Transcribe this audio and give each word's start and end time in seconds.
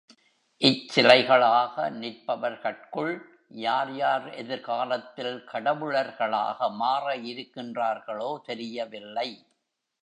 இச்சிலைகளாக 0.61 1.75
நிற்பவர்கட்குள் 1.99 3.13
யார் 3.65 3.91
யார் 3.95 4.25
எதிர் 4.33 4.65
காலத்தில் 4.69 5.35
கடவுளர்களாக 5.51 6.69
மாற 6.75 7.15
இருக் 7.31 7.53
கின்றார்களோ 7.55 8.31
தெரியவில்லை. 8.41 9.29